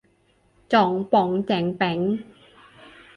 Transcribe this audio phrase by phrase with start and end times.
[0.73, 1.99] จ๊องป๊องแจ๊งแป๊ง